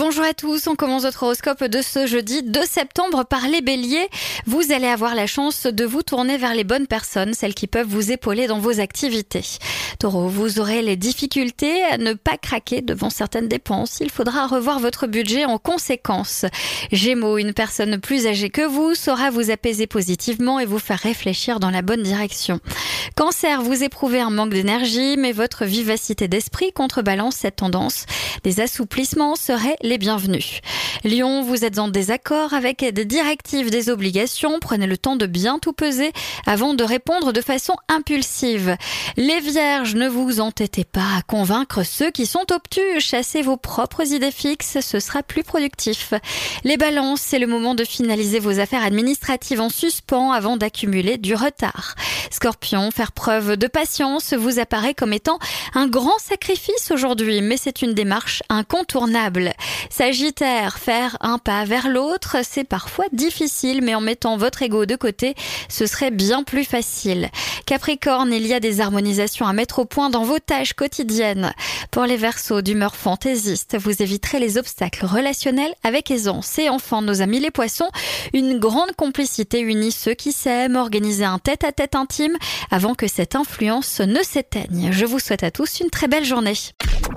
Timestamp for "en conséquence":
15.44-16.46